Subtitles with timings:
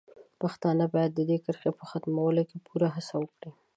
[0.41, 3.51] پښتانه باید د دې کرښې په ختمولو کې پوره هڅه وکړي.